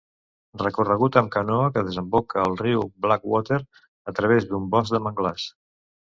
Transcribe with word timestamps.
Recorregut 0.59 1.17
amb 1.19 1.27
canoa 1.33 1.67
que 1.75 1.83
desemboca 1.89 2.39
al 2.43 2.57
riu 2.61 2.81
Blackwater 3.07 3.59
a 4.13 4.15
través 4.21 4.47
d'un 4.53 4.65
bosc 4.77 4.95
de 4.97 5.03
manglars. 5.09 5.47